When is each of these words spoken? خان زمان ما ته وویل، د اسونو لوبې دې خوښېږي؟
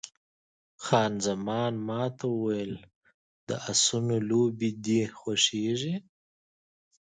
خان 0.83 1.11
زمان 1.25 1.73
ما 1.87 2.03
ته 2.17 2.25
وویل، 2.35 2.73
د 3.47 3.49
اسونو 3.71 4.15
لوبې 4.29 4.69
دې 4.85 5.01
خوښېږي؟ 5.17 5.95